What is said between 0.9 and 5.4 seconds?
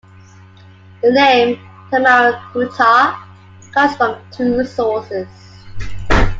The name "Tamaracouta" comes from two sources.